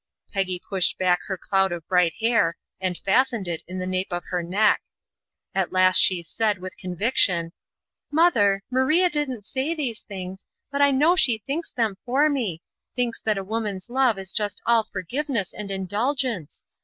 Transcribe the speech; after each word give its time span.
Peggy 0.33 0.57
pushed 0.67 0.97
back 0.97 1.19
her 1.27 1.37
cloud 1.37 1.71
of 1.71 1.87
bright 1.87 2.13
hair 2.19 2.57
and 2.79 2.97
fastened 2.97 3.47
it 3.47 3.61
in 3.67 3.77
the 3.77 3.85
nape 3.85 4.11
of 4.11 4.23
her 4.31 4.41
neck. 4.41 4.81
At 5.53 5.71
last 5.71 5.97
she 5.99 6.23
said, 6.23 6.57
with 6.57 6.75
conviction: 6.79 7.51
"Mother, 8.09 8.63
Maria 8.71 9.11
didn't 9.11 9.45
say 9.45 9.75
these 9.75 10.01
things, 10.01 10.47
but 10.71 10.81
I 10.81 10.89
know 10.89 11.15
she 11.15 11.37
thinks 11.37 11.71
them 11.71 11.97
for 12.03 12.31
me, 12.31 12.63
thinks 12.95 13.21
that 13.21 13.37
a 13.37 13.43
woman's 13.43 13.91
love 13.91 14.17
is 14.17 14.31
just 14.31 14.59
all 14.65 14.83
forgiveness 14.83 15.53
and 15.53 15.69
indulgence. 15.69 16.65